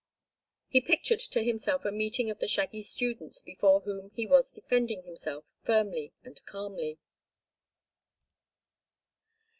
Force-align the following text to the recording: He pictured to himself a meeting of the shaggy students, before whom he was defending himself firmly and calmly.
He 0.67 0.81
pictured 0.81 1.19
to 1.19 1.43
himself 1.43 1.85
a 1.85 1.91
meeting 1.91 2.31
of 2.31 2.39
the 2.39 2.47
shaggy 2.47 2.81
students, 2.81 3.43
before 3.43 3.81
whom 3.81 4.09
he 4.15 4.25
was 4.25 4.49
defending 4.51 5.03
himself 5.03 5.43
firmly 5.61 6.11
and 6.23 6.43
calmly. 6.47 6.97